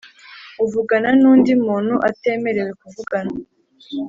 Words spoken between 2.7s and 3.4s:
kuvugana